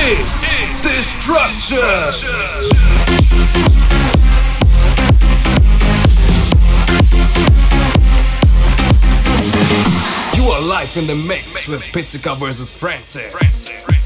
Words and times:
is 0.00 0.82
destruction. 0.82 1.76
You 10.36 10.44
are 10.48 10.62
live 10.62 10.96
in 10.96 11.06
the 11.06 11.24
mix 11.28 11.68
with 11.68 11.82
Pizzica 11.92 12.34
versus 12.38 12.72
Francis. 12.72 13.99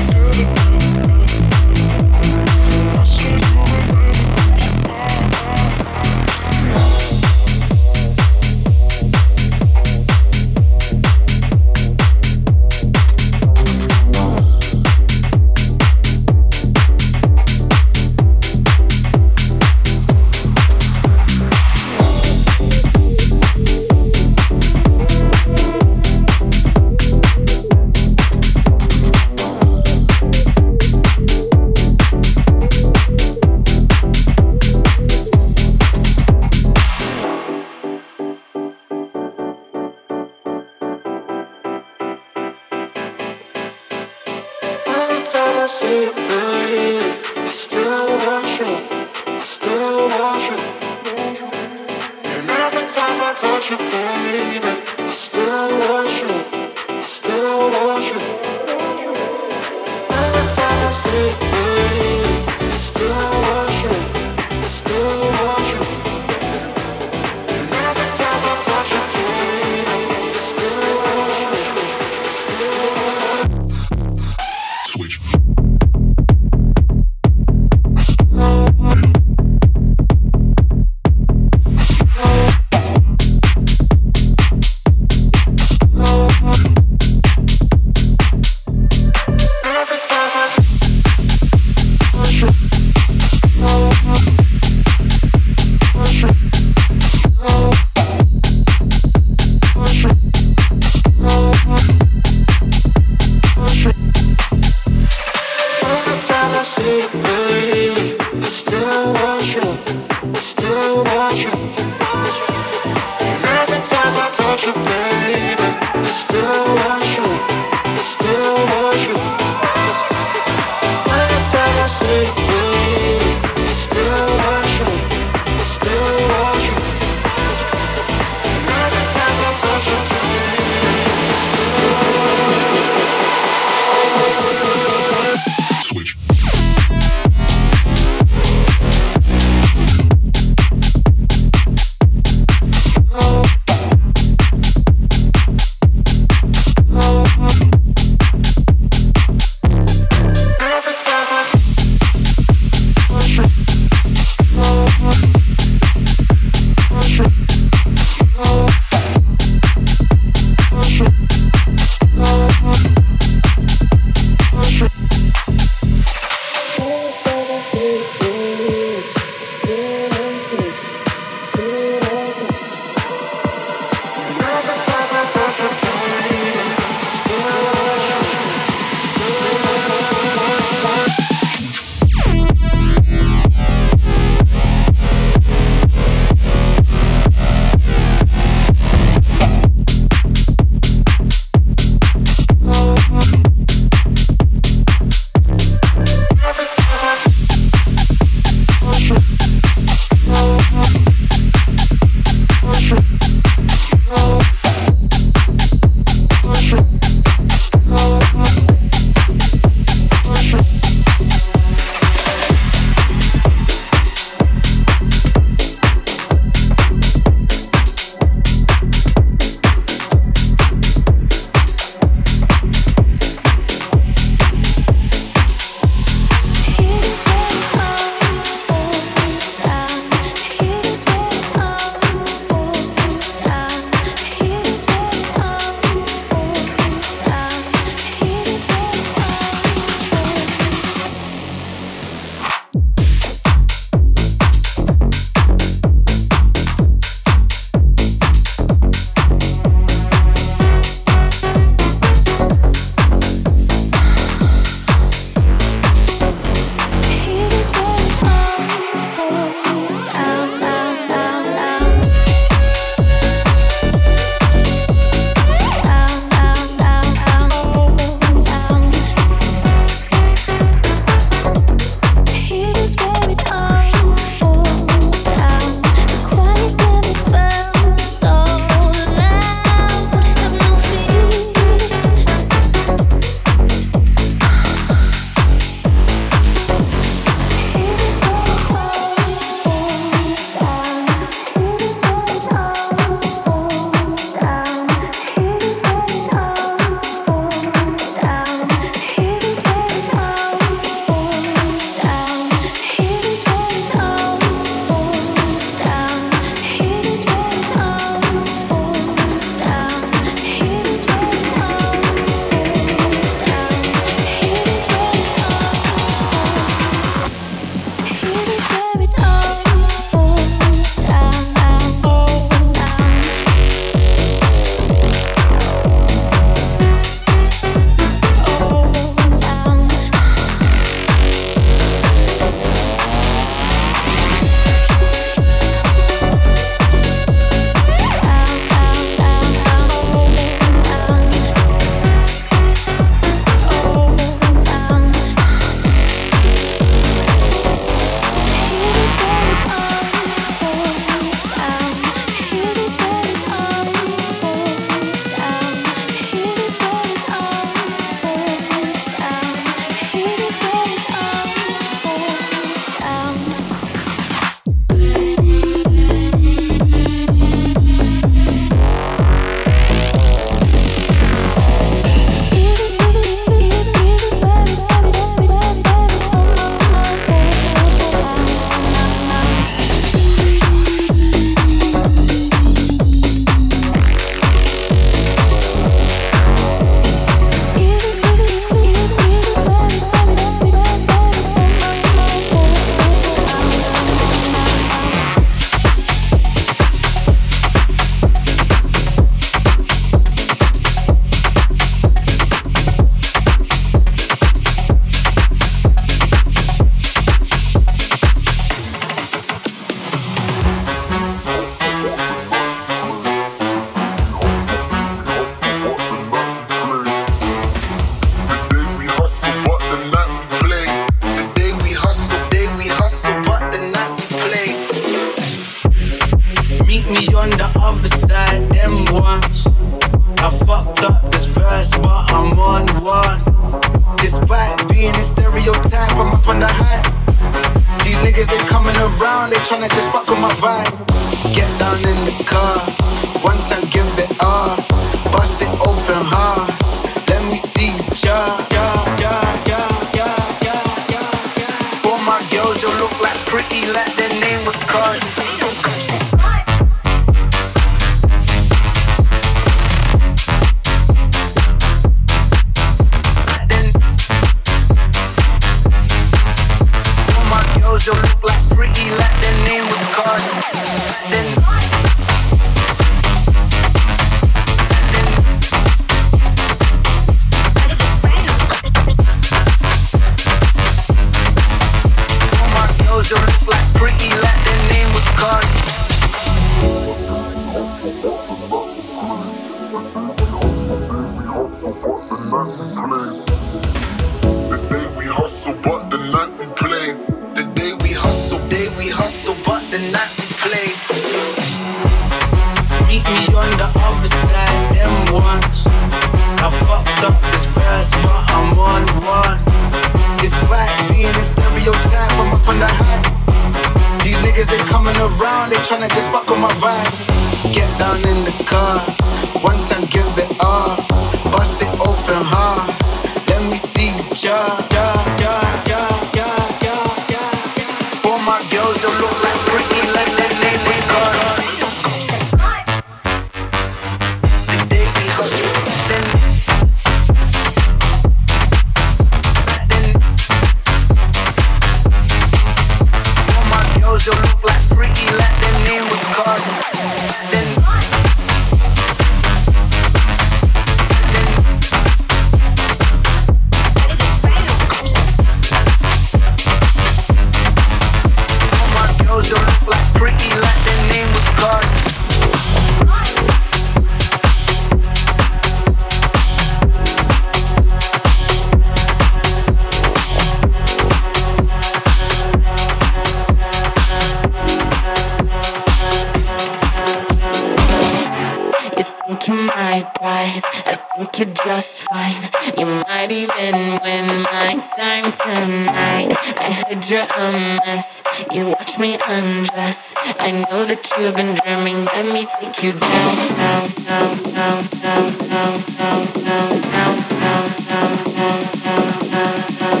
Let 588.96 589.02
me 589.02 589.18
undress. 589.28 590.14
I 590.40 590.52
know 590.52 590.86
that 590.86 591.12
you've 591.18 591.36
been 591.36 591.54
dreaming. 591.54 592.06
Let 592.06 592.24
me 592.32 592.46
take 592.46 592.82
you 592.82 592.92
down, 592.92 593.36
down, 593.60 593.84
down, 594.08 594.32
down, 594.48 594.80
down, 594.96 595.28
down, 595.44 595.76
down, 596.00 596.24
down, 596.40 596.72
down, 596.80 597.20
down, 597.36 597.68
down, 597.84 598.16
down, 598.32 598.56
down, 598.80 599.12
down, 599.28 599.60
down. 599.76 600.00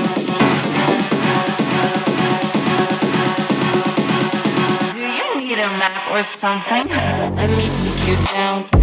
Do 4.94 5.00
you 5.04 5.28
need 5.44 5.58
a 5.60 5.68
map 5.76 6.10
or 6.10 6.22
something? 6.22 6.88
Let 7.36 7.50
me 7.50 7.68
take 7.68 8.08
you 8.08 8.16
down. 8.32 8.75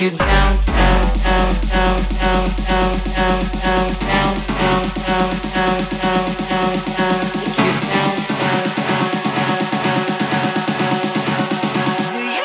Do 0.00 0.06
you 0.06 0.12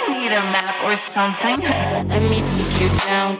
need 0.10 0.34
a 0.34 0.44
map 0.52 0.84
or 0.84 0.98
Something. 0.98 1.62
Let 1.62 2.24
me 2.24 2.42
take 2.42 2.82
you 2.82 2.90
down. 3.08 3.40